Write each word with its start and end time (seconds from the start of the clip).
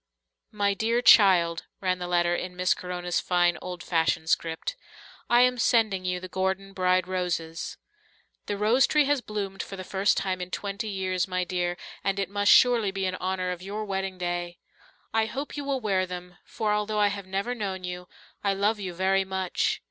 "My 0.51 0.73
dear 0.73 1.03
child," 1.03 1.67
ran 1.79 1.99
the 1.99 2.07
letter 2.07 2.33
in 2.35 2.55
Miss 2.55 2.73
Corona's 2.73 3.19
fine, 3.19 3.55
old 3.61 3.83
fashioned 3.83 4.31
script. 4.31 4.75
"I 5.29 5.41
am 5.41 5.59
sending 5.59 6.05
you 6.05 6.19
the 6.19 6.27
Gordon 6.27 6.73
bride 6.73 7.07
roses. 7.07 7.77
The 8.47 8.57
rose 8.57 8.87
tree 8.87 9.05
has 9.05 9.21
bloomed 9.21 9.61
for 9.61 9.75
the 9.75 9.83
first 9.83 10.17
time 10.17 10.41
in 10.41 10.49
twenty 10.49 10.87
years, 10.89 11.27
my 11.27 11.43
dear, 11.43 11.77
and 12.03 12.17
it 12.17 12.31
must 12.31 12.51
surely 12.51 12.89
be 12.89 13.05
in 13.05 13.13
honour 13.17 13.51
of 13.51 13.61
your 13.61 13.85
wedding 13.85 14.17
day. 14.17 14.57
I 15.13 15.27
hope 15.27 15.55
you 15.55 15.63
will 15.63 15.79
wear 15.79 16.07
them 16.07 16.39
for, 16.45 16.73
although 16.73 16.97
I 16.99 17.09
have 17.09 17.27
never 17.27 17.53
known 17.53 17.83
you, 17.83 18.07
I 18.43 18.55
love 18.55 18.79
you 18.79 18.95
very 18.95 19.23
much. 19.23 19.79